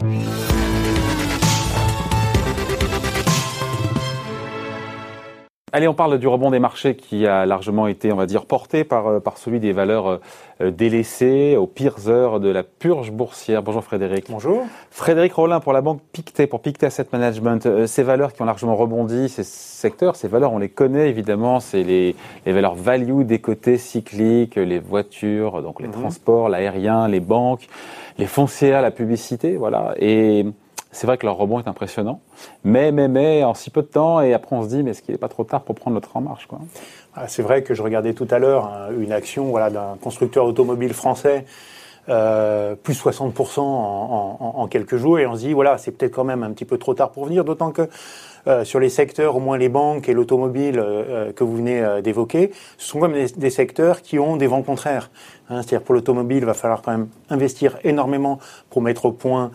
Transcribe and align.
Thank 0.00 1.24
you. 1.24 1.29
Allez, 5.72 5.86
on 5.86 5.94
parle 5.94 6.18
du 6.18 6.26
rebond 6.26 6.50
des 6.50 6.58
marchés 6.58 6.96
qui 6.96 7.28
a 7.28 7.46
largement 7.46 7.86
été, 7.86 8.12
on 8.12 8.16
va 8.16 8.26
dire, 8.26 8.44
porté 8.44 8.82
par, 8.82 9.06
euh, 9.06 9.20
par 9.20 9.38
celui 9.38 9.60
des 9.60 9.72
valeurs 9.72 10.18
euh, 10.60 10.72
délaissées 10.72 11.56
aux 11.56 11.68
pires 11.68 12.08
heures 12.08 12.40
de 12.40 12.48
la 12.48 12.64
purge 12.64 13.12
boursière. 13.12 13.62
Bonjour 13.62 13.84
Frédéric. 13.84 14.26
Bonjour. 14.28 14.64
Frédéric 14.90 15.32
Rollin 15.34 15.60
pour 15.60 15.72
la 15.72 15.80
banque 15.80 16.00
Pictet, 16.12 16.48
pour 16.48 16.60
Pictet 16.60 16.86
Asset 16.86 17.06
Management. 17.12 17.66
Euh, 17.66 17.86
ces 17.86 18.02
valeurs 18.02 18.32
qui 18.32 18.42
ont 18.42 18.46
largement 18.46 18.74
rebondi, 18.74 19.28
ces 19.28 19.44
secteurs, 19.44 20.16
ces 20.16 20.26
valeurs, 20.26 20.52
on 20.52 20.58
les 20.58 20.70
connaît 20.70 21.08
évidemment, 21.08 21.60
c'est 21.60 21.84
les, 21.84 22.16
les 22.46 22.52
valeurs 22.52 22.74
value 22.74 23.22
des 23.22 23.38
côtés 23.38 23.78
cycliques, 23.78 24.56
les 24.56 24.80
voitures, 24.80 25.62
donc 25.62 25.80
les 25.80 25.86
mhm. 25.86 25.94
transports, 25.94 26.48
l'aérien, 26.48 27.06
les 27.06 27.20
banques, 27.20 27.68
les 28.18 28.26
foncières, 28.26 28.82
la 28.82 28.90
publicité, 28.90 29.56
voilà. 29.56 29.94
Et 29.98 30.46
c'est 30.92 31.06
vrai 31.06 31.18
que 31.18 31.26
leur 31.26 31.36
rebond 31.36 31.60
est 31.60 31.68
impressionnant, 31.68 32.20
mais, 32.64 32.90
mais, 32.92 33.08
mais, 33.08 33.44
en 33.44 33.54
si 33.54 33.70
peu 33.70 33.82
de 33.82 33.86
temps, 33.86 34.20
et 34.20 34.34
après 34.34 34.56
on 34.56 34.62
se 34.62 34.68
dit, 34.68 34.82
mais 34.82 34.90
est-ce 34.90 35.02
qu'il 35.02 35.12
n'est 35.12 35.18
pas 35.18 35.28
trop 35.28 35.44
tard 35.44 35.62
pour 35.62 35.74
prendre 35.74 36.00
train 36.00 36.20
en 36.20 36.22
marche 36.22 36.46
quoi? 36.46 36.58
Ah, 37.14 37.28
C'est 37.28 37.42
vrai 37.42 37.62
que 37.62 37.74
je 37.74 37.82
regardais 37.82 38.12
tout 38.12 38.28
à 38.30 38.38
l'heure 38.38 38.66
hein, 38.66 38.88
une 38.98 39.12
action 39.12 39.46
voilà, 39.46 39.70
d'un 39.70 39.96
constructeur 40.00 40.44
automobile 40.46 40.92
français, 40.92 41.44
euh, 42.08 42.74
plus 42.74 43.00
60% 43.00 43.60
en, 43.60 43.62
en, 43.62 44.60
en, 44.60 44.66
quelques 44.66 44.96
jours, 44.96 45.18
et 45.18 45.26
on 45.26 45.34
se 45.34 45.40
dit, 45.40 45.52
voilà, 45.52 45.78
c'est 45.78 45.92
peut-être 45.92 46.14
quand 46.14 46.24
même 46.24 46.42
un 46.42 46.50
petit 46.50 46.64
peu 46.64 46.78
trop 46.78 46.94
tard 46.94 47.12
pour 47.12 47.26
venir, 47.26 47.44
d'autant 47.44 47.70
que 47.70 47.88
euh, 48.46 48.64
sur 48.64 48.80
les 48.80 48.88
secteurs, 48.88 49.36
au 49.36 49.40
moins 49.40 49.58
les 49.58 49.68
banques 49.68 50.08
et 50.08 50.14
l'automobile 50.14 50.78
euh, 50.78 51.02
euh, 51.08 51.32
que 51.32 51.44
vous 51.44 51.56
venez 51.56 52.00
d'évoquer, 52.02 52.50
ce 52.78 52.88
sont 52.88 53.00
quand 53.00 53.08
même 53.08 53.26
des, 53.36 53.50
secteurs 53.50 54.00
qui 54.00 54.18
ont 54.18 54.36
des 54.36 54.46
vents 54.46 54.62
contraires. 54.62 55.10
Hein, 55.50 55.62
C'est-à-dire 55.62 55.82
pour 55.82 55.94
l'automobile, 55.94 56.38
il 56.38 56.44
va 56.44 56.54
falloir 56.54 56.80
quand 56.80 56.92
même 56.92 57.08
investir 57.28 57.76
énormément 57.84 58.38
pour 58.70 58.82
mettre 58.82 59.06
au 59.06 59.12
point 59.12 59.50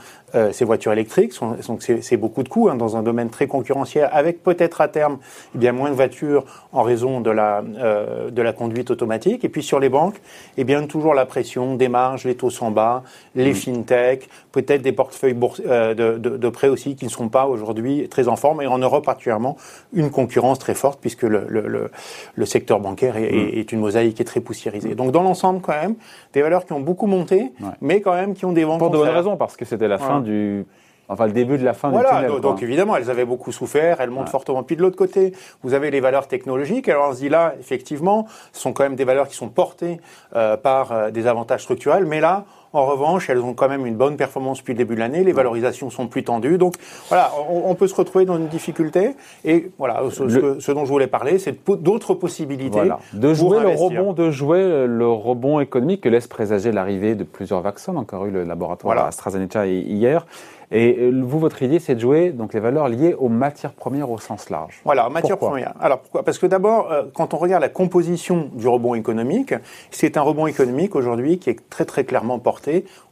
ces 0.51 0.65
voitures 0.65 0.91
électriques. 0.91 1.31
Donc 1.39 1.81
c'est 1.81 2.17
beaucoup 2.17 2.43
de 2.43 2.49
coûts 2.49 2.67
hein, 2.67 2.75
dans 2.75 2.97
un 2.97 3.03
domaine 3.03 3.29
très 3.29 3.47
concurrentiel, 3.47 4.09
avec 4.11 4.43
peut-être 4.43 4.81
à 4.81 4.89
terme 4.89 5.17
eh 5.55 5.57
bien 5.57 5.71
moins 5.71 5.89
de 5.89 5.95
voitures 5.95 6.43
en 6.73 6.83
raison 6.83 7.21
de 7.21 7.31
la 7.31 7.61
de 7.61 8.41
la 8.41 8.51
conduite 8.51 8.91
automatique. 8.91 9.45
Et 9.45 9.49
puis 9.49 9.63
sur 9.63 9.79
les 9.79 9.87
banques, 9.87 10.19
eh 10.57 10.65
bien 10.65 10.85
toujours 10.87 11.13
la 11.13 11.25
pression 11.25 11.75
des 11.75 11.87
marges, 11.87 12.25
les 12.25 12.35
taux 12.35 12.49
sont 12.49 12.69
bas, 12.69 13.03
les 13.33 13.51
mmh. 13.51 13.55
fintech, 13.55 14.29
peut-être 14.51 14.81
des 14.81 14.91
portefeuilles 14.91 15.35
de, 15.35 15.93
de, 15.93 16.17
de, 16.17 16.49
prêts 16.49 16.67
aussi 16.67 16.97
qui 16.97 17.05
ne 17.05 17.09
sont 17.09 17.29
pas 17.29 17.45
aujourd'hui 17.45 18.09
très 18.09 18.27
en 18.27 18.35
forme. 18.35 18.61
Et 18.61 18.67
en 18.67 18.74
Europe 18.79 19.05
particulièrement, 19.05 19.57
une 19.93 20.09
concurrence 20.09 20.59
très 20.59 20.73
forte 20.73 20.99
puisque 20.99 21.23
le, 21.23 21.45
le, 21.47 21.89
le, 22.35 22.45
secteur 22.45 22.79
bancaire 22.79 23.17
est, 23.17 23.31
mm. 23.31 23.49
est, 23.53 23.71
une 23.71 23.79
mosaïque 23.79 24.15
qui 24.15 24.21
est 24.21 24.25
très 24.25 24.41
poussiérisée. 24.41 24.95
Donc 24.95 25.11
dans 25.11 25.23
l'ensemble, 25.23 25.61
quand 25.61 25.73
même, 25.73 25.95
des 26.33 26.41
valeurs 26.41 26.65
qui 26.65 26.73
ont 26.73 26.79
beaucoup 26.79 27.07
monté, 27.07 27.51
mais 27.81 28.01
quand 28.01 28.13
même 28.13 28.33
qui 28.33 28.45
ont 28.45 28.53
des 28.53 28.63
vents 28.63 28.77
Pour 28.77 28.89
de 28.89 28.97
bonnes 28.97 29.09
raisons, 29.09 29.37
parce 29.37 29.55
que 29.57 29.65
c'était 29.65 29.87
la 29.87 29.97
fin 29.97 30.21
du... 30.21 30.65
Enfin, 31.07 31.27
le 31.27 31.33
début 31.33 31.57
de 31.57 31.63
la 31.63 31.73
fin 31.73 31.91
du 31.91 32.03
tunnel. 32.03 32.41
Donc, 32.41 32.63
évidemment, 32.63 32.95
elles 32.95 33.11
avaient 33.11 33.25
beaucoup 33.25 33.51
souffert, 33.51 34.01
elles 34.01 34.09
montent 34.09 34.29
fortement. 34.29 34.63
Puis 34.63 34.75
de 34.75 34.81
l'autre 34.81 34.95
côté, 34.95 35.33
vous 35.61 35.73
avez 35.73 35.91
les 35.91 35.99
valeurs 35.99 36.27
technologiques. 36.27 36.89
Alors 36.89 37.09
on 37.09 37.13
se 37.13 37.19
dit 37.19 37.29
là, 37.29 37.53
effectivement, 37.59 38.25
ce 38.53 38.61
sont 38.61 38.73
quand 38.73 38.83
même 38.83 38.95
des 38.95 39.05
valeurs 39.05 39.27
qui 39.27 39.35
sont 39.35 39.49
portées 39.49 39.99
euh, 40.35 40.57
par 40.57 40.91
euh, 40.91 41.11
des 41.11 41.27
avantages 41.27 41.61
structurels, 41.61 42.05
mais 42.05 42.21
là, 42.21 42.45
en 42.75 42.85
revanche, 42.85 43.29
elles 43.29 43.39
ont 43.39 43.53
quand 43.53 43.69
même 43.69 43.85
une 43.85 43.95
bonne 43.95 44.17
performance 44.17 44.59
depuis 44.59 44.73
le 44.73 44.77
début 44.77 44.95
de 44.95 44.99
l'année. 44.99 45.23
Les 45.23 45.31
valorisations 45.31 45.89
sont 45.89 46.07
plus 46.07 46.23
tendues. 46.23 46.57
Donc 46.57 46.75
voilà, 47.07 47.31
on, 47.49 47.73
peut 47.75 47.87
se 47.87 47.95
retrouver 47.95 48.25
dans 48.25 48.37
une 48.37 48.47
difficulté. 48.47 49.15
Et 49.43 49.71
voilà, 49.77 50.03
ce, 50.11 50.71
dont 50.71 50.85
je 50.85 50.89
voulais 50.89 51.07
parler, 51.07 51.39
c'est 51.39 51.57
d'autres 51.67 52.13
possibilités. 52.13 52.77
Voilà. 52.77 52.99
De 53.13 53.33
jouer 53.33 53.59
le 53.59 53.69
rebond, 53.69 54.13
de 54.13 54.29
jouer 54.29 54.85
le 54.87 55.07
rebond 55.07 55.59
économique 55.59 56.01
que 56.01 56.09
laisse 56.09 56.27
présager 56.27 56.71
l'arrivée 56.71 57.15
de 57.15 57.23
plusieurs 57.23 57.61
vaccins. 57.61 57.95
Encore 57.95 58.25
eu 58.25 58.31
le 58.31 58.43
laboratoire 58.43 59.05
AstraZeneca 59.05 59.65
hier. 59.65 60.25
Et 60.71 60.97
euh, 60.99 61.21
vous, 61.23 61.39
votre 61.39 61.61
idée, 61.63 61.79
c'est 61.79 61.95
de 61.95 61.99
jouer 61.99 62.31
donc 62.31 62.53
les 62.53 62.59
valeurs 62.59 62.89
liées 62.89 63.13
aux 63.17 63.29
matières 63.29 63.73
premières 63.73 64.09
au 64.09 64.17
sens 64.17 64.49
large. 64.49 64.81
Voilà, 64.83 65.09
matières 65.09 65.37
premières. 65.37 65.73
Alors 65.79 65.99
pourquoi? 65.99 66.23
Parce 66.23 66.39
que 66.39 66.45
d'abord, 66.45 66.91
euh, 66.91 67.03
quand 67.13 67.33
on 67.33 67.37
regarde 67.37 67.61
la 67.61 67.69
composition 67.69 68.49
du 68.53 68.67
rebond 68.67 68.95
économique, 68.95 69.53
c'est 69.91 70.17
un 70.17 70.21
rebond 70.21 70.47
économique 70.47 70.95
aujourd'hui 70.95 71.39
qui 71.39 71.49
est 71.49 71.69
très 71.69 71.85
très 71.85 72.03
clairement 72.03 72.39
porté 72.39 72.64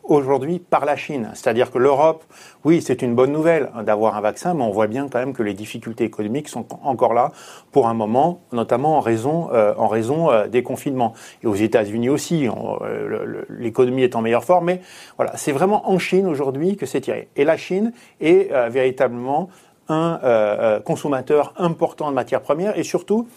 aujourd'hui 0.04 0.60
par 0.60 0.86
la 0.86 0.96
Chine. 0.96 1.30
C'est-à-dire 1.34 1.72
que 1.72 1.78
l'Europe, 1.78 2.24
oui, 2.64 2.82
c'est 2.82 3.02
une 3.02 3.16
bonne 3.16 3.32
nouvelle 3.32 3.70
hein, 3.76 3.84
d'avoir 3.84 4.16
un 4.16 4.22
vaccin, 4.22 4.54
mais 4.54 4.64
on 4.64 4.72
voit 4.72 4.88
bien 4.88 5.08
quand 5.08 5.20
même 5.20 5.34
que 5.34 5.44
les 5.44 5.54
difficultés 5.54 6.04
économiques 6.04 6.50
sont 6.50 6.66
encore 6.84 7.14
là 7.14 7.32
pour 7.72 7.88
un 7.88 7.94
moment, 7.94 8.42
notamment 8.52 8.98
en 8.98 9.00
raison, 9.02 9.50
euh, 9.54 9.74
euh, 9.78 10.48
des 10.48 10.64
confinements. 10.64 11.14
Et 11.44 11.48
aux 11.48 11.56
États-Unis 11.56 12.10
aussi, 12.10 12.48
euh, 12.48 13.46
l'économie 13.50 14.04
est 14.04 14.16
en 14.16 14.22
meilleure 14.22 14.44
forme, 14.44 14.66
mais 14.66 14.82
voilà, 15.18 15.38
c'est 15.38 15.52
vraiment 15.52 15.90
en 15.90 16.00
Chine 16.00 16.28
aujourd'hui 16.28 16.76
que 16.76 16.86
c'est 16.86 17.02
tiré. 17.02 17.30
Et 17.36 17.46
la 17.46 17.58
Chine 17.58 17.94
est 18.20 18.52
véritablement 18.70 19.50
un 19.90 20.80
consommateur 20.86 21.54
important 21.58 22.10
de 22.10 22.16
matières 22.16 22.42
premières 22.42 22.78
et 22.78 22.84
surtout 22.84 23.28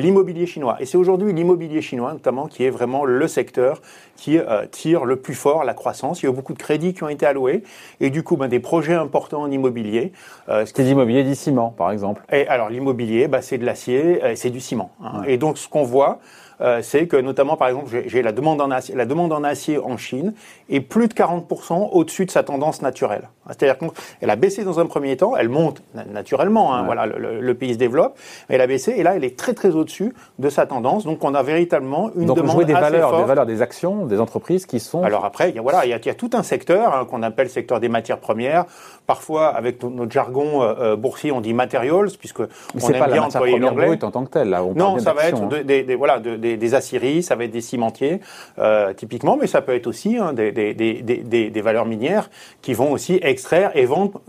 l'immobilier 0.00 0.46
chinois. 0.46 0.76
Et 0.80 0.86
c'est 0.86 0.96
aujourd'hui 0.96 1.32
l'immobilier 1.32 1.82
chinois 1.82 2.12
notamment 2.12 2.46
qui 2.46 2.64
est 2.64 2.70
vraiment 2.70 3.04
le 3.04 3.28
secteur 3.28 3.80
qui 4.16 4.38
euh, 4.38 4.66
tire 4.70 5.04
le 5.04 5.16
plus 5.16 5.34
fort 5.34 5.64
la 5.64 5.74
croissance. 5.74 6.22
Il 6.22 6.26
y 6.26 6.28
a 6.28 6.32
beaucoup 6.32 6.52
de 6.52 6.58
crédits 6.58 6.94
qui 6.94 7.02
ont 7.02 7.08
été 7.08 7.26
alloués 7.26 7.62
et 8.00 8.10
du 8.10 8.22
coup 8.22 8.36
ben, 8.36 8.48
des 8.48 8.60
projets 8.60 8.94
importants 8.94 9.42
en 9.42 9.50
immobilier. 9.50 10.12
Euh, 10.48 10.64
c'est 10.66 10.82
l'immobilier 10.82 11.24
du 11.24 11.34
ciment 11.34 11.70
par 11.70 11.90
exemple. 11.90 12.22
Et 12.32 12.46
alors 12.48 12.70
l'immobilier, 12.70 13.28
ben, 13.28 13.40
c'est 13.40 13.58
de 13.58 13.64
l'acier, 13.64 14.20
et 14.24 14.36
c'est 14.36 14.50
du 14.50 14.60
ciment. 14.60 14.90
Hein. 15.02 15.22
Et 15.26 15.36
donc 15.36 15.58
ce 15.58 15.68
qu'on 15.68 15.84
voit, 15.84 16.20
euh, 16.60 16.80
c'est 16.82 17.06
que 17.06 17.16
notamment, 17.16 17.56
par 17.56 17.68
exemple, 17.68 17.90
j'ai 18.06 18.22
la 18.22 18.32
demande 18.32 18.60
en 18.60 18.70
acier, 18.70 18.94
la 18.94 19.06
demande 19.06 19.32
en 19.32 19.44
acier 19.44 19.78
en 19.78 19.96
Chine 19.96 20.34
est 20.68 20.80
plus 20.80 21.08
de 21.08 21.14
40% 21.14 21.90
au-dessus 21.92 22.26
de 22.26 22.30
sa 22.30 22.42
tendance 22.42 22.82
naturelle. 22.82 23.28
C'est-à-dire 23.46 23.76
qu'elle 23.78 24.30
a 24.30 24.36
baissé 24.36 24.64
dans 24.64 24.80
un 24.80 24.86
premier 24.86 25.16
temps, 25.16 25.36
elle 25.36 25.48
monte 25.48 25.82
naturellement, 26.10 26.74
hein, 26.74 26.84
voilà, 26.84 27.06
le, 27.06 27.54
pays 27.54 27.74
se 27.74 27.78
développe, 27.78 28.18
mais 28.48 28.56
elle 28.56 28.60
a 28.60 28.66
baissé 28.66 28.92
et 28.96 29.02
là, 29.02 29.14
elle 29.14 29.24
est 29.24 29.36
très 29.36 29.54
très 29.54 29.76
au-dessus 29.84 30.12
de 30.38 30.48
sa 30.48 30.66
tendance. 30.66 31.04
Donc, 31.04 31.22
on 31.22 31.34
a 31.34 31.42
véritablement 31.42 32.10
une 32.16 32.26
Donc, 32.26 32.36
demande 32.36 32.64
des 32.64 32.72
assez 32.72 32.82
valeurs, 32.82 33.10
forte. 33.10 33.22
des 33.22 33.28
valeurs, 33.28 33.46
des 33.46 33.62
actions, 33.62 34.06
des 34.06 34.18
entreprises 34.20 34.66
qui 34.66 34.80
sont. 34.80 35.02
Alors 35.02 35.24
après, 35.24 35.50
il 35.50 35.56
y 35.56 35.58
a, 35.58 35.62
voilà, 35.62 35.84
il 35.84 35.90
y 35.90 35.92
a, 35.92 35.98
il 35.98 36.06
y 36.06 36.10
a 36.10 36.14
tout 36.14 36.30
un 36.32 36.42
secteur 36.42 36.94
hein, 36.94 37.04
qu'on 37.04 37.22
appelle 37.22 37.48
secteur 37.48 37.80
des 37.80 37.88
matières 37.88 38.18
premières. 38.18 38.64
Parfois, 39.06 39.48
avec 39.48 39.82
notre 39.82 40.10
jargon 40.10 40.62
euh, 40.62 40.74
euh, 40.80 40.96
boursier, 40.96 41.30
on 41.30 41.40
dit 41.40 41.52
materials, 41.52 42.08
puisque 42.18 42.40
on 42.40 42.88
aime 42.88 42.98
pas 42.98 43.08
bien 43.08 43.22
employer 43.22 43.58
l'anglais. 43.58 44.02
en 44.02 44.10
tant 44.10 44.24
que 44.24 44.30
tel. 44.30 44.48
Là, 44.48 44.64
on 44.64 44.74
non, 44.74 44.98
ça 44.98 45.12
va 45.12 45.28
être 45.28 45.42
hein. 45.42 45.62
des, 45.64 45.82
des, 45.82 45.94
voilà, 45.94 46.18
des, 46.20 46.56
des 46.56 46.74
aciéries, 46.74 47.22
ça 47.22 47.36
va 47.36 47.44
être 47.44 47.50
des 47.50 47.60
cimentiers, 47.60 48.20
euh, 48.58 48.92
typiquement, 48.94 49.36
mais 49.36 49.46
ça 49.46 49.60
peut 49.60 49.74
être 49.74 49.86
aussi 49.86 50.16
hein, 50.16 50.32
des, 50.32 51.62
valeurs 51.62 51.86
minières 51.86 52.30
qui 52.62 52.74
vont 52.74 52.92
aussi 52.92 53.18
extraire 53.22 53.70
et 53.74 53.84
vendre 53.84 54.20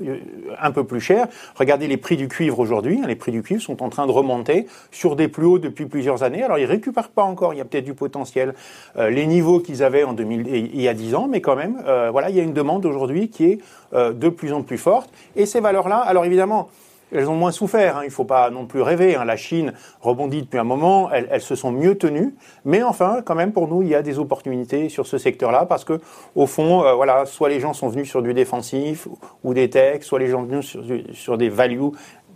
un 0.62 0.72
peu 0.72 0.84
plus 0.84 1.02
cher. 1.02 1.28
Regardez 1.56 1.88
les 1.88 1.98
prix 1.98 2.18
du 2.18 2.28
cuivre 2.28 2.60
aujourd'hui. 2.60 3.00
Hein, 3.02 3.08
les 3.08 3.16
prix 3.16 3.32
du 3.32 3.42
cuivre 3.42 3.62
sont 3.62 3.82
en 3.82 3.90
train 3.90 4.06
de 4.08 4.12
remonter 4.12 4.68
sur 4.92 5.16
des 5.16 5.28
plus 5.28 5.45
depuis 5.46 5.86
plusieurs 5.86 6.24
années. 6.24 6.44
Alors, 6.44 6.58
ils 6.58 6.66
récupèrent 6.66 7.10
pas 7.10 7.24
encore. 7.24 7.54
Il 7.54 7.58
y 7.58 7.62
a 7.62 7.66
peut-être 7.66 7.86
du 7.86 7.94
potentiel. 7.94 8.54
Euh, 8.98 9.10
les 9.10 9.28
niveaux 9.28 9.60
qu'ils 9.60 9.84
avaient 9.84 10.04
en 10.04 10.14
2000, 10.14 10.48
il 10.48 10.82
y 10.82 10.88
a 10.88 10.94
10 10.94 11.16
ans, 11.16 11.28
mais 11.30 11.42
quand 11.42 11.56
même, 11.56 11.82
euh, 11.88 12.10
voilà, 12.12 12.30
il 12.30 12.36
y 12.36 12.40
a 12.40 12.44
une 12.44 12.54
demande 12.54 12.86
aujourd'hui 12.86 13.30
qui 13.30 13.46
est 13.46 13.60
euh, 13.94 14.12
de 14.12 14.30
plus 14.30 14.54
en 14.54 14.64
plus 14.64 14.78
forte. 14.78 15.10
Et 15.36 15.46
ces 15.46 15.60
valeurs-là, 15.60 15.98
alors 15.98 16.26
évidemment, 16.26 16.70
elles 17.14 17.30
ont 17.30 17.36
moins 17.36 17.52
souffert. 17.52 17.98
Hein. 17.98 18.02
Il 18.04 18.08
ne 18.08 18.12
faut 18.12 18.26
pas 18.26 18.50
non 18.50 18.66
plus 18.66 18.82
rêver. 18.82 19.16
Hein. 19.16 19.26
La 19.26 19.38
Chine 19.38 19.74
rebondit 20.02 20.42
depuis 20.42 20.58
un 20.58 20.64
moment. 20.64 21.12
Elles, 21.12 21.42
se 21.42 21.56
sont 21.56 21.72
mieux 21.72 21.96
tenues. 21.96 22.36
Mais 22.66 22.82
enfin, 22.82 23.22
quand 23.24 23.36
même, 23.36 23.54
pour 23.54 23.68
nous, 23.68 23.84
il 23.84 23.90
y 23.90 23.96
a 23.96 24.02
des 24.02 24.18
opportunités 24.18 24.90
sur 24.90 25.06
ce 25.06 25.18
secteur-là 25.20 25.66
parce 25.66 25.86
que, 25.86 26.02
au 26.36 26.48
fond, 26.48 26.84
soit 27.26 27.50
les 27.50 27.60
gens 27.60 27.74
sont 27.74 27.90
venus 27.90 28.10
sur 28.10 28.24
du 28.24 28.34
défensif 28.34 29.08
ou 29.44 29.54
des 29.54 29.70
techs, 29.70 30.04
soit 30.04 30.20
les 30.20 30.28
gens 30.28 30.42
sont 30.42 30.48
venus 30.48 30.66
sur, 30.66 30.84
sur 31.14 31.38
des 31.38 31.50
values 31.50 31.92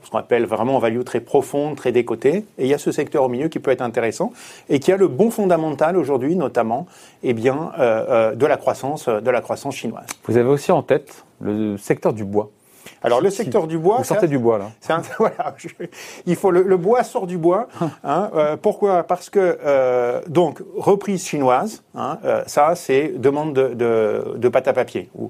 ce 0.09 0.11
qu'on 0.11 0.17
appelle 0.17 0.47
vraiment 0.47 0.79
value 0.79 1.03
très 1.03 1.19
profonde, 1.19 1.75
très 1.75 1.91
décotée. 1.91 2.43
Et 2.57 2.65
il 2.65 2.67
y 2.67 2.73
a 2.73 2.79
ce 2.79 2.91
secteur 2.91 3.23
au 3.23 3.29
milieu 3.29 3.47
qui 3.47 3.59
peut 3.59 3.69
être 3.69 3.83
intéressant 3.83 4.33
et 4.67 4.79
qui 4.79 4.91
a 4.91 4.97
le 4.97 5.07
bon 5.07 5.29
fondamental 5.29 5.95
aujourd'hui, 5.97 6.35
notamment, 6.35 6.87
eh 7.21 7.33
bien, 7.33 7.71
euh, 7.77 8.05
euh, 8.09 8.35
de 8.35 8.45
la 8.47 8.57
croissance, 8.57 9.07
de 9.07 9.29
la 9.29 9.41
croissance 9.41 9.75
chinoise. 9.75 10.07
Vous 10.23 10.37
avez 10.37 10.49
aussi 10.49 10.71
en 10.71 10.81
tête 10.81 11.25
le 11.41 11.77
secteur 11.77 12.13
du 12.13 12.23
bois. 12.23 12.49
Alors 13.03 13.21
le 13.21 13.29
secteur 13.29 13.67
du 13.67 13.77
bois. 13.77 13.97
Vous 13.97 14.03
sortez 14.03 14.27
du 14.27 14.37
bois 14.37 14.57
là. 14.57 14.71
Un, 14.89 15.01
voilà, 15.19 15.55
il 16.25 16.35
faut 16.35 16.51
le, 16.51 16.77
bois 16.77 17.03
sort 17.03 17.27
du 17.27 17.37
bois. 17.37 17.67
Hein, 18.03 18.29
euh, 18.33 18.57
pourquoi? 18.57 19.03
Parce 19.03 19.29
que 19.29 19.59
euh, 19.63 20.21
donc 20.27 20.61
reprise 20.75 21.25
chinoise, 21.25 21.83
hein, 21.95 22.17
euh, 22.25 22.43
ça 22.47 22.75
c'est 22.75 23.13
demande 23.17 23.53
de, 23.53 23.73
de, 23.73 24.35
de, 24.37 24.49
pâte 24.49 24.67
à 24.67 24.73
papier. 24.73 25.09
Ou, 25.15 25.29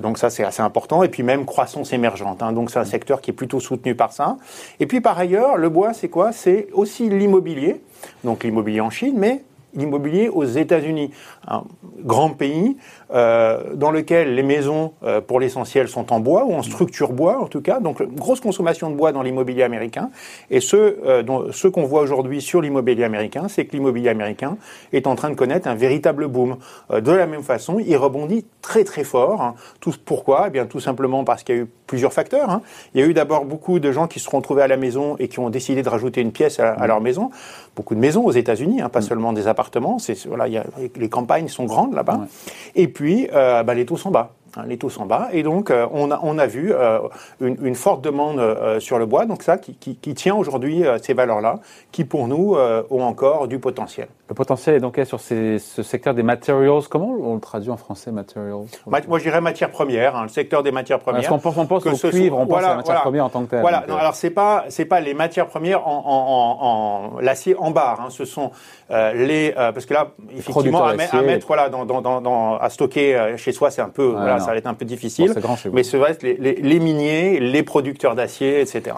donc 0.00 0.18
ça 0.18 0.30
c'est 0.30 0.44
assez 0.44 0.62
important. 0.62 1.02
Et 1.02 1.08
puis 1.08 1.22
même 1.22 1.44
croissance 1.44 1.92
émergente. 1.92 2.42
Hein, 2.42 2.52
donc 2.52 2.70
c'est 2.70 2.78
un 2.78 2.84
secteur 2.84 3.20
qui 3.20 3.30
est 3.30 3.34
plutôt 3.34 3.60
soutenu 3.60 3.94
par 3.94 4.12
ça. 4.12 4.36
Et 4.80 4.86
puis 4.86 5.00
par 5.00 5.18
ailleurs, 5.18 5.56
le 5.56 5.68
bois 5.68 5.92
c'est 5.92 6.08
quoi? 6.08 6.32
C'est 6.32 6.68
aussi 6.72 7.08
l'immobilier. 7.10 7.82
Donc 8.24 8.44
l'immobilier 8.44 8.80
en 8.80 8.90
Chine, 8.90 9.16
mais 9.18 9.42
l'immobilier 9.76 10.28
aux 10.28 10.44
États-Unis, 10.44 11.10
un 11.46 11.64
grand 12.00 12.30
pays 12.30 12.76
euh, 13.12 13.74
dans 13.74 13.90
lequel 13.90 14.34
les 14.34 14.42
maisons, 14.42 14.94
euh, 15.04 15.20
pour 15.20 15.38
l'essentiel, 15.38 15.88
sont 15.88 16.12
en 16.12 16.20
bois 16.20 16.44
ou 16.44 16.54
en 16.54 16.62
structure 16.62 17.12
bois 17.12 17.40
en 17.40 17.46
tout 17.46 17.60
cas, 17.60 17.78
donc 17.78 18.02
grosse 18.14 18.40
consommation 18.40 18.90
de 18.90 18.96
bois 18.96 19.12
dans 19.12 19.22
l'immobilier 19.22 19.62
américain. 19.62 20.10
Et 20.50 20.60
ce, 20.60 20.76
euh, 20.76 21.22
dont, 21.22 21.52
ce 21.52 21.68
qu'on 21.68 21.84
voit 21.84 22.00
aujourd'hui 22.00 22.40
sur 22.40 22.60
l'immobilier 22.60 23.04
américain, 23.04 23.46
c'est 23.48 23.66
que 23.66 23.72
l'immobilier 23.72 24.08
américain 24.08 24.56
est 24.92 25.06
en 25.06 25.14
train 25.14 25.30
de 25.30 25.34
connaître 25.34 25.68
un 25.68 25.74
véritable 25.74 26.26
boom. 26.26 26.56
de 26.90 27.12
la 27.12 27.26
même 27.26 27.42
façon, 27.42 27.78
il 27.78 27.96
rebondit 27.96 28.46
très 28.62 28.84
très 28.84 29.04
fort. 29.04 29.42
Hein. 29.42 29.54
Tout, 29.80 29.94
pourquoi? 30.04 30.46
Eh 30.48 30.50
bien, 30.50 30.66
tout 30.66 30.80
simplement 30.80 31.24
parce 31.24 31.42
qu'il 31.42 31.54
y 31.54 31.58
a 31.58 31.62
eu 31.62 31.68
plusieurs 31.86 32.12
facteurs. 32.12 32.50
Hein. 32.50 32.62
Il 32.94 33.00
y 33.00 33.04
a 33.04 33.06
eu 33.06 33.14
d'abord 33.14 33.44
beaucoup 33.44 33.78
de 33.78 33.92
gens 33.92 34.06
qui 34.08 34.18
se 34.18 34.28
sont 34.28 34.36
retrouvés 34.38 34.62
à 34.62 34.68
la 34.68 34.76
maison 34.76 35.16
et 35.18 35.28
qui 35.28 35.38
ont 35.38 35.50
décidé 35.50 35.82
de 35.82 35.88
rajouter 35.88 36.20
une 36.20 36.32
pièce 36.32 36.58
à, 36.58 36.70
à 36.72 36.86
leur 36.86 37.00
maison. 37.00 37.30
Beaucoup 37.76 37.94
de 37.94 38.00
maisons 38.00 38.24
aux 38.24 38.32
États-Unis, 38.32 38.80
hein, 38.80 38.88
pas 38.88 39.00
mm. 39.00 39.02
seulement 39.02 39.32
des 39.32 39.46
appartements. 39.46 39.65
C'est 39.98 40.26
voilà, 40.26 40.48
y 40.48 40.56
a, 40.56 40.64
les 40.96 41.08
campagnes 41.08 41.48
sont 41.48 41.64
grandes 41.64 41.94
là-bas. 41.94 42.16
Ouais. 42.16 42.26
Et 42.74 42.88
puis, 42.88 43.28
euh, 43.32 43.62
bah, 43.62 43.74
les 43.74 43.86
taux 43.86 43.96
sont 43.96 44.10
bas. 44.10 44.32
Hein, 44.56 44.64
les 44.66 44.78
taux 44.78 44.90
sont 44.90 45.06
bas. 45.06 45.28
Et 45.32 45.42
donc, 45.42 45.70
euh, 45.70 45.86
on, 45.92 46.10
a, 46.10 46.20
on 46.22 46.38
a 46.38 46.46
vu 46.46 46.72
euh, 46.72 47.00
une, 47.40 47.56
une, 47.62 47.74
forte 47.74 48.02
demande 48.02 48.38
euh, 48.38 48.80
sur 48.80 48.98
le 48.98 49.06
bois, 49.06 49.26
donc 49.26 49.42
ça 49.42 49.58
qui, 49.58 49.74
qui, 49.74 49.96
qui 49.96 50.14
tient 50.14 50.34
aujourd'hui 50.34 50.84
ces 51.02 51.14
valeurs-là, 51.14 51.60
qui 51.92 52.04
pour 52.04 52.28
nous 52.28 52.56
ont 52.90 53.02
encore 53.02 53.48
du 53.48 53.58
potentiel. 53.58 54.08
Le 54.28 54.34
potentiel 54.34 54.74
est 54.74 54.80
donc 54.80 55.00
sur 55.04 55.20
ces, 55.20 55.60
ce 55.60 55.84
secteur 55.84 56.12
des 56.12 56.24
materials. 56.24 56.82
Comment 56.90 57.14
on 57.22 57.34
le 57.34 57.40
traduit 57.40 57.70
en 57.70 57.76
français, 57.76 58.10
materials? 58.10 58.64
Moi, 58.86 59.18
je 59.18 59.22
dirais 59.22 59.40
matières 59.40 59.70
premières, 59.70 60.16
hein, 60.16 60.24
le 60.24 60.28
secteur 60.28 60.64
des 60.64 60.72
matières 60.72 60.98
premières. 60.98 61.20
Parce 61.20 61.28
qu'on 61.28 61.38
pense, 61.38 61.56
on 61.56 61.66
pense 61.66 61.84
que 61.84 61.90
au 61.90 62.10
cuivre, 62.10 62.36
on 62.36 62.44
voilà, 62.44 62.68
pense 62.68 62.72
à 62.72 62.76
matières 62.76 62.84
voilà, 62.94 63.00
premières 63.02 63.24
en 63.26 63.28
tant 63.28 63.44
que 63.44 63.50
telles. 63.50 63.60
Voilà, 63.60 63.84
non, 63.88 63.96
alors 63.96 64.16
c'est 64.16 64.30
pas, 64.30 64.64
c'est 64.68 64.84
pas 64.84 64.98
les 65.00 65.14
matières 65.14 65.46
premières 65.46 65.86
en, 65.86 66.02
en, 66.06 67.16
en, 67.16 67.20
l'acier 67.20 67.54
en 67.56 67.70
barre, 67.70 68.00
hein, 68.00 68.08
ce 68.10 68.24
sont 68.24 68.50
euh, 68.90 69.12
les, 69.12 69.54
euh, 69.56 69.70
parce 69.70 69.86
que 69.86 69.94
là, 69.94 70.08
effectivement, 70.36 70.84
à, 70.84 70.90
à, 70.90 71.22
mettre, 71.22 71.46
voilà, 71.46 71.68
dans, 71.68 71.84
dans, 71.84 72.20
dans, 72.20 72.56
à 72.56 72.68
stocker 72.68 73.34
chez 73.36 73.52
soi, 73.52 73.70
c'est 73.70 73.82
un 73.82 73.90
peu, 73.90 74.14
ah, 74.16 74.20
voilà, 74.20 74.40
ça 74.40 74.46
va 74.46 74.56
être 74.56 74.66
un 74.66 74.74
peu 74.74 74.84
difficile. 74.84 75.32
Bon, 75.32 75.40
grand 75.40 75.56
chez 75.56 75.68
vous. 75.68 75.74
Mais 75.76 75.84
ce 75.84 75.96
va 75.96 76.10
être 76.10 76.24
les, 76.24 76.34
les, 76.34 76.54
les 76.54 76.80
miniers, 76.80 77.38
les 77.38 77.62
producteurs 77.62 78.16
d'acier, 78.16 78.60
etc. 78.60 78.96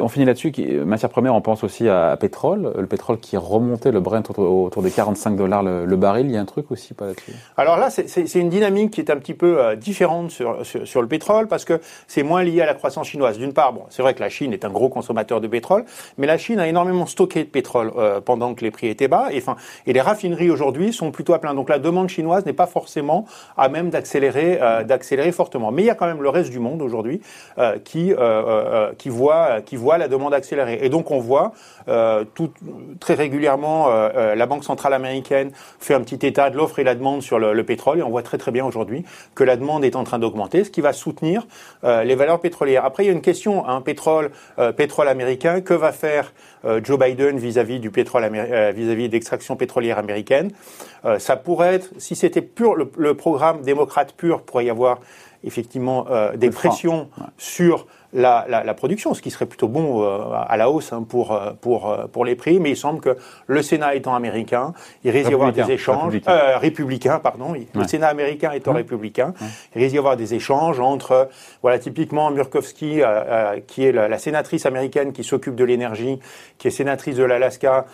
On 0.00 0.08
finit 0.08 0.24
là-dessus. 0.24 0.52
Matière 0.84 1.10
première, 1.10 1.34
on 1.34 1.40
pense 1.40 1.64
aussi 1.64 1.88
à, 1.88 2.16
pétrole. 2.18 2.72
Le 2.76 2.86
pétrole 2.86 3.18
qui 3.18 3.36
remontait 3.36 3.92
le 3.92 4.00
Brent 4.00 4.22
autour, 4.30 4.82
des 4.82 4.90
45 4.90 5.36
dollars 5.36 5.62
le, 5.62 5.96
baril. 5.96 6.26
Il 6.26 6.32
y 6.32 6.36
a 6.36 6.40
un 6.40 6.44
truc 6.44 6.70
aussi 6.70 6.94
pas 6.94 7.06
là-dessus? 7.06 7.32
Alors 7.56 7.76
là, 7.76 7.90
c'est 7.90 8.34
une 8.34 8.48
dynamique 8.48 8.92
qui 8.92 9.00
est 9.00 9.10
un 9.10 9.16
petit 9.16 9.34
peu 9.34 9.60
euh, 9.60 9.76
différente 9.76 10.30
sur, 10.30 11.02
le 11.02 11.08
pétrole 11.08 11.48
parce 11.48 11.64
que 11.64 11.80
c'est 12.06 12.22
moins 12.22 12.42
lié 12.42 12.62
à 12.62 12.66
la 12.66 12.74
croissance 12.74 13.08
chinoise. 13.08 13.38
D'une 13.38 13.52
part, 13.52 13.72
bon, 13.72 13.82
c'est 13.90 14.02
vrai 14.02 14.14
que 14.14 14.20
la 14.20 14.28
Chine 14.28 14.52
est 14.52 14.64
un 14.64 14.70
gros 14.70 14.88
consommateur 14.88 15.40
de 15.40 15.48
pétrole, 15.48 15.84
mais 16.16 16.26
la 16.26 16.38
Chine 16.38 16.58
a 16.60 16.68
énormément 16.68 17.06
stocké 17.06 17.44
de 17.44 17.48
pétrole 17.48 17.92
euh, 17.96 18.20
pendant 18.20 18.54
que 18.54 18.64
les 18.64 18.70
prix 18.70 18.88
étaient 18.88 19.08
bas. 19.08 19.28
Et, 19.32 19.38
enfin, 19.38 19.56
et 19.86 19.92
les 19.92 20.00
raffineries 20.00 20.50
aujourd'hui 20.50 20.92
sont 20.92 21.10
plutôt 21.10 21.34
à 21.34 21.38
plein. 21.38 21.54
Donc 21.54 21.68
la 21.68 21.78
demande 21.78 22.08
chinoise 22.08 22.46
n'est 22.46 22.52
pas 22.52 22.66
forcément 22.66 23.26
à 23.56 23.68
même 23.68 23.90
d'accélérer 23.90 24.58
euh, 24.60 24.84
d'accélérer 24.84 25.32
fortement. 25.32 25.72
Mais 25.72 25.82
il 25.82 25.86
y 25.86 25.90
a 25.90 25.94
quand 25.94 26.06
même 26.06 26.22
le 26.22 26.28
reste 26.28 26.50
du 26.50 26.58
monde 26.58 26.82
aujourd'hui 26.82 27.20
qui 27.84 28.12
qui 28.98 29.08
voit 29.08 29.60
qui 29.68 29.76
voit 29.76 29.98
la 29.98 30.08
demande 30.08 30.32
accélérer. 30.32 30.78
Et 30.80 30.88
donc 30.88 31.10
on 31.10 31.18
voit 31.18 31.52
euh, 31.88 32.24
tout, 32.34 32.50
très 33.00 33.12
régulièrement 33.12 33.90
euh, 33.90 34.08
euh, 34.16 34.34
la 34.34 34.46
Banque 34.46 34.64
centrale 34.64 34.94
américaine 34.94 35.50
fait 35.78 35.92
un 35.92 36.00
petit 36.00 36.26
état 36.26 36.48
de 36.48 36.56
l'offre 36.56 36.78
et 36.78 36.84
la 36.84 36.94
demande 36.94 37.20
sur 37.20 37.38
le, 37.38 37.52
le, 37.52 37.64
pétrole 37.64 37.98
et 37.98 38.02
on 38.02 38.08
voit 38.08 38.22
très 38.22 38.38
très 38.38 38.50
bien 38.50 38.64
aujourd'hui 38.64 39.04
que 39.34 39.44
la 39.44 39.56
demande 39.56 39.84
est 39.84 39.94
en 39.94 40.04
train 40.04 40.18
d'augmenter, 40.18 40.64
ce 40.64 40.70
qui 40.70 40.80
va 40.80 40.94
soutenir 40.94 41.46
euh, 41.84 42.02
les 42.02 42.14
valeurs 42.14 42.40
pétrolières. 42.40 42.86
Après 42.86 43.04
il 43.04 43.08
y 43.08 43.10
a 43.10 43.12
une 43.12 43.20
question, 43.20 43.68
hein, 43.68 43.82
pétrole, 43.82 44.30
euh, 44.58 44.72
pétrole 44.72 45.08
américain, 45.08 45.60
que 45.60 45.74
va 45.74 45.92
faire 45.92 46.32
Joe 46.82 46.98
Biden 46.98 47.38
vis-à-vis 47.38 47.76
-vis 47.76 47.80
du 47.80 47.90
pétrole 47.90 48.24
vis-à-vis 48.74 49.08
d'extraction 49.08 49.54
pétrolière 49.54 49.98
américaine? 49.98 50.50
Ça 51.18 51.36
pourrait 51.36 51.74
être, 51.76 51.90
si 51.98 52.16
c'était 52.16 52.42
pur 52.42 52.74
le, 52.74 52.90
le, 52.96 53.14
programme 53.14 53.62
démocrate 53.62 54.12
pur, 54.12 54.42
pourrait 54.42 54.64
y 54.64 54.70
avoir 54.70 54.98
effectivement 55.44 56.06
des 56.36 56.50
pressions 56.50 57.08
ouais. 57.18 57.26
sur 57.36 57.86
la, 58.12 58.46
la, 58.48 58.64
la, 58.64 58.74
production, 58.74 59.12
ce 59.12 59.20
qui 59.20 59.30
serait 59.30 59.46
plutôt 59.46 59.68
bon 59.68 60.02
euh, 60.02 60.32
à 60.32 60.56
la 60.56 60.70
hausse 60.70 60.92
hein, 60.92 61.04
pour, 61.06 61.32
euh, 61.32 61.52
pour, 61.60 61.90
euh, 61.90 62.06
pour 62.06 62.24
les 62.24 62.36
prix. 62.36 62.58
Mais 62.58 62.70
il 62.70 62.76
semble 62.76 63.00
que 63.00 63.16
le 63.46 63.62
Sénat 63.62 63.94
étant 63.94 64.14
américain, 64.14 64.72
il 65.04 65.10
risque 65.10 65.28
d'y 65.28 65.34
avoir 65.34 65.52
des 65.52 65.70
échanges 65.70 66.14
républicain, 66.14 66.32
euh, 66.32 66.58
républicain 66.58 67.18
pardon. 67.18 67.52
Ouais. 67.52 67.66
Le 67.74 67.86
Sénat 67.86 68.08
américain 68.08 68.52
étant 68.52 68.72
ouais. 68.72 68.78
républicain, 68.78 69.34
il 69.74 69.82
risque 69.82 69.92
d'y 69.92 69.98
avoir 69.98 70.16
des 70.16 70.34
échanges 70.34 70.80
entre, 70.80 71.28
voilà, 71.62 71.78
typiquement 71.78 72.30
Murkowski, 72.30 73.02
euh, 73.02 73.60
qui 73.66 73.84
est 73.84 73.92
la, 73.92 74.08
la, 74.08 74.18
sénatrice 74.18 74.64
américaine 74.64 75.12
qui 75.12 75.22
s'occupe 75.22 75.54
de 75.54 75.64
l'énergie, 75.64 76.18
qui 76.56 76.68
est 76.68 76.70
sénatrice 76.70 77.16
de 77.16 77.24
l'Alaska, 77.24 77.86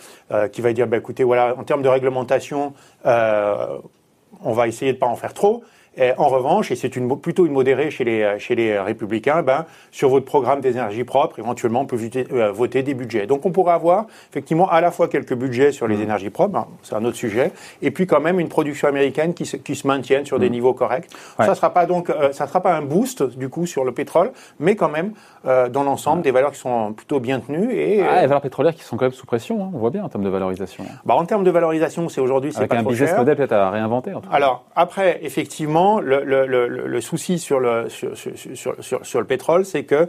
qui 0.51 0.61
va 0.61 0.73
dire, 0.73 0.87
bah, 0.87 0.97
écoutez, 0.97 1.23
voilà, 1.23 1.55
en 1.57 1.63
termes 1.63 1.81
de 1.81 1.87
réglementation, 1.89 2.73
on 3.03 4.51
va 4.53 4.67
essayer 4.67 4.93
de 4.93 4.97
pas 4.97 5.05
en 5.07 5.15
faire 5.15 5.33
trop. 5.33 5.63
Et 5.97 6.11
en 6.17 6.27
revanche, 6.27 6.71
et 6.71 6.75
c'est 6.75 6.95
une, 6.95 7.17
plutôt 7.19 7.45
une 7.45 7.53
modérée 7.53 7.89
chez 7.89 8.03
les, 8.03 8.35
chez 8.39 8.55
les 8.55 8.77
républicains, 8.79 9.41
ben, 9.43 9.65
sur 9.91 10.09
votre 10.09 10.25
programme 10.25 10.61
des 10.61 10.71
énergies 10.71 11.03
propres, 11.03 11.39
éventuellement, 11.39 11.81
on 11.81 11.85
peut 11.85 11.95
voter, 11.95 12.27
euh, 12.31 12.51
voter 12.51 12.83
des 12.83 12.93
budgets. 12.93 13.27
Donc 13.27 13.45
on 13.45 13.51
pourrait 13.51 13.73
avoir 13.73 14.07
effectivement 14.29 14.69
à 14.69 14.81
la 14.81 14.91
fois 14.91 15.07
quelques 15.07 15.33
budgets 15.33 15.71
sur 15.71 15.87
les 15.87 15.97
mmh. 15.97 16.01
énergies 16.01 16.29
propres, 16.29 16.57
hein, 16.57 16.67
c'est 16.83 16.95
un 16.95 17.05
autre 17.05 17.15
sujet, 17.15 17.51
et 17.81 17.91
puis 17.91 18.07
quand 18.07 18.19
même 18.19 18.39
une 18.39 18.49
production 18.49 18.87
américaine 18.87 19.33
qui 19.33 19.45
se, 19.45 19.57
qui 19.57 19.75
se 19.75 19.87
maintienne 19.87 20.25
sur 20.25 20.37
mmh. 20.37 20.41
des 20.41 20.49
niveaux 20.49 20.73
corrects. 20.73 21.09
Ouais. 21.39 21.45
Ça 21.45 21.55
sera 21.55 21.69
pas 21.69 21.85
donc, 21.85 22.09
euh, 22.09 22.31
ça 22.33 22.47
sera 22.47 22.61
pas 22.61 22.73
un 22.75 22.81
boost 22.81 23.23
du 23.23 23.49
coup 23.49 23.65
sur 23.65 23.85
le 23.85 23.91
pétrole, 23.93 24.31
mais 24.59 24.75
quand 24.75 24.89
même 24.89 25.13
euh, 25.45 25.69
dans 25.69 25.83
l'ensemble 25.83 26.17
ouais. 26.17 26.23
des 26.23 26.31
valeurs 26.31 26.51
qui 26.51 26.59
sont 26.59 26.93
plutôt 26.93 27.19
bien 27.19 27.39
tenues 27.39 27.73
et 27.73 28.01
ah, 28.01 28.21
les 28.21 28.27
valeurs 28.27 28.41
pétrolières 28.41 28.75
qui 28.75 28.83
sont 28.83 28.97
quand 28.97 29.05
même 29.05 29.13
sous 29.13 29.25
pression. 29.25 29.63
Hein, 29.63 29.71
on 29.73 29.77
voit 29.77 29.91
bien 29.91 30.03
en 30.03 30.09
termes 30.09 30.23
de 30.23 30.29
valorisation. 30.29 30.83
Bah 31.05 31.15
en 31.15 31.25
termes 31.25 31.43
de 31.43 31.51
valorisation, 31.51 32.09
c'est 32.09 32.21
aujourd'hui 32.21 32.51
c'est 32.51 32.67
pas 32.67 32.77
un 32.77 32.81
trop 32.81 32.89
business 32.89 33.09
cher. 33.09 33.19
model 33.19 33.35
peut-être 33.37 33.53
à 33.53 33.69
réinventer. 33.69 34.13
En 34.13 34.21
tout 34.21 34.29
cas. 34.29 34.35
Alors 34.35 34.65
après, 34.75 35.19
effectivement, 35.23 35.84
le, 35.99 36.23
le, 36.23 36.45
le, 36.45 36.67
le 36.67 37.01
souci 37.01 37.39
sur 37.39 37.59
le, 37.59 37.89
sur, 37.89 38.11
sur, 38.17 38.75
sur, 38.79 39.05
sur 39.05 39.19
le 39.19 39.25
pétrole, 39.25 39.65
c'est 39.65 39.83
que 39.83 40.07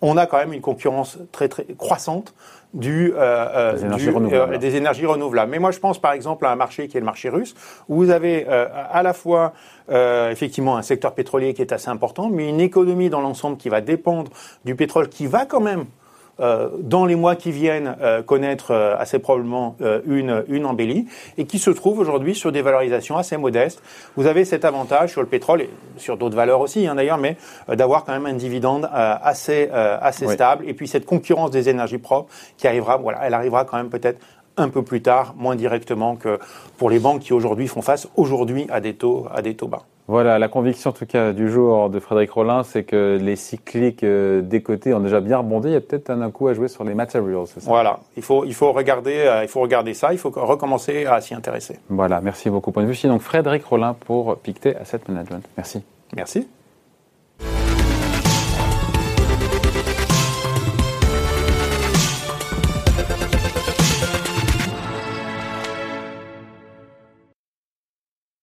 on 0.00 0.16
a 0.16 0.26
quand 0.26 0.38
même 0.38 0.52
une 0.52 0.60
concurrence 0.60 1.18
très, 1.32 1.48
très 1.48 1.64
croissante 1.78 2.34
du, 2.74 3.12
euh, 3.16 3.74
des, 3.74 3.84
énergies 3.84 4.06
du 4.06 4.34
euh, 4.34 4.58
des, 4.58 4.76
énergies 4.76 5.06
renouvelables. 5.06 5.50
Mais 5.50 5.58
moi, 5.58 5.70
je 5.70 5.78
pense 5.78 5.98
par 5.98 6.12
exemple 6.12 6.44
à 6.44 6.50
un 6.50 6.56
marché 6.56 6.88
qui 6.88 6.96
est 6.96 7.00
le 7.00 7.06
marché 7.06 7.28
russe, 7.28 7.54
où 7.88 7.96
vous 7.96 8.10
avez 8.10 8.46
euh, 8.48 8.66
à 8.90 9.02
la 9.02 9.12
fois 9.12 9.52
euh, 9.90 10.30
effectivement 10.30 10.76
un 10.76 10.82
secteur 10.82 11.14
pétrolier 11.14 11.54
qui 11.54 11.62
est 11.62 11.72
assez 11.72 11.88
important, 11.88 12.28
mais 12.28 12.48
une 12.48 12.60
économie 12.60 13.10
dans 13.10 13.20
l'ensemble 13.20 13.56
qui 13.56 13.68
va 13.68 13.80
dépendre 13.80 14.30
du 14.64 14.74
pétrole, 14.74 15.08
qui 15.08 15.26
va 15.26 15.46
quand 15.46 15.60
même 15.60 15.84
euh, 16.40 16.68
dans 16.80 17.06
les 17.06 17.14
mois 17.14 17.36
qui 17.36 17.50
viennent 17.50 17.96
euh, 18.00 18.22
connaître 18.22 18.72
euh, 18.72 18.96
assez 18.98 19.18
probablement 19.18 19.76
euh, 19.80 20.00
une, 20.06 20.44
une 20.48 20.66
embellie 20.66 21.06
et 21.38 21.46
qui 21.46 21.58
se 21.58 21.70
trouve 21.70 21.98
aujourd'hui 21.98 22.34
sur 22.34 22.52
des 22.52 22.62
valorisations 22.62 23.16
assez 23.16 23.36
modestes. 23.36 23.82
Vous 24.16 24.26
avez 24.26 24.44
cet 24.44 24.64
avantage 24.64 25.12
sur 25.12 25.20
le 25.20 25.28
pétrole 25.28 25.62
et 25.62 25.70
sur 25.96 26.16
d'autres 26.16 26.36
valeurs 26.36 26.60
aussi 26.60 26.86
hein, 26.86 26.94
d'ailleurs, 26.94 27.18
mais 27.18 27.36
euh, 27.68 27.76
d'avoir 27.76 28.04
quand 28.04 28.12
même 28.12 28.26
un 28.26 28.34
dividende 28.34 28.84
euh, 28.92 29.14
assez, 29.22 29.68
assez 29.70 30.26
oui. 30.26 30.34
stable 30.34 30.64
et 30.68 30.74
puis 30.74 30.88
cette 30.88 31.06
concurrence 31.06 31.50
des 31.50 31.68
énergies 31.68 31.98
propres 31.98 32.30
qui 32.56 32.66
arrivera, 32.66 32.96
voilà, 32.96 33.20
elle 33.22 33.34
arrivera 33.34 33.64
quand 33.64 33.76
même 33.76 33.90
peut-être 33.90 34.20
un 34.56 34.68
peu 34.68 34.82
plus 34.82 35.02
tard, 35.02 35.34
moins 35.36 35.56
directement 35.56 36.16
que 36.16 36.38
pour 36.78 36.90
les 36.90 36.98
banques 36.98 37.20
qui 37.20 37.32
aujourd'hui 37.32 37.66
font 37.68 37.82
face 37.82 38.08
aujourd'hui 38.16 38.66
à 38.70 38.80
des 38.80 38.94
taux 38.94 39.26
à 39.32 39.42
des 39.42 39.54
taux 39.54 39.68
bas. 39.68 39.82
Voilà, 40.06 40.38
la 40.38 40.48
conviction 40.48 40.90
en 40.90 40.92
tout 40.92 41.06
cas 41.06 41.32
du 41.32 41.50
jour 41.50 41.88
de 41.88 41.98
Frédéric 41.98 42.32
Rollin, 42.32 42.62
c'est 42.62 42.84
que 42.84 43.18
les 43.20 43.36
cycliques 43.36 44.04
euh, 44.04 44.42
des 44.42 44.62
côtés 44.62 44.92
ont 44.92 45.00
déjà 45.00 45.20
bien 45.20 45.38
rebondi. 45.38 45.68
Il 45.68 45.72
y 45.72 45.76
a 45.76 45.80
peut-être 45.80 46.10
un 46.10 46.30
coup 46.30 46.48
à 46.48 46.54
jouer 46.54 46.68
sur 46.68 46.84
les 46.84 46.94
materials, 46.94 47.46
c'est 47.46 47.60
ça? 47.60 47.70
Voilà, 47.70 48.00
il 48.16 48.22
faut, 48.22 48.44
il 48.44 48.52
faut 48.52 48.72
regarder, 48.72 49.16
euh, 49.16 49.42
il 49.42 49.48
faut 49.48 49.60
regarder 49.60 49.94
ça, 49.94 50.12
il 50.12 50.18
faut 50.18 50.30
recommencer 50.30 51.06
à 51.06 51.20
s'y 51.22 51.34
intéresser. 51.34 51.78
Voilà, 51.88 52.20
merci 52.20 52.50
beaucoup. 52.50 52.70
Point 52.70 52.84
de 52.84 52.90
vue. 52.90 53.08
Donc 53.08 53.22
Frédéric 53.22 53.64
Rollin 53.64 53.94
pour 53.94 54.36
Pictet 54.36 54.76
Asset 54.76 55.00
Management. 55.08 55.44
Merci. 55.56 55.82
Merci. 56.14 56.48